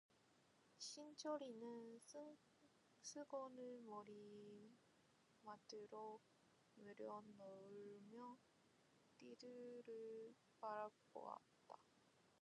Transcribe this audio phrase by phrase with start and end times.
[0.79, 1.99] 신철이는
[3.01, 3.81] 수건을
[5.43, 6.19] 머리맡으로
[6.73, 8.39] 물려 놓으며
[9.19, 11.77] 뒤뜰을 바라보았다.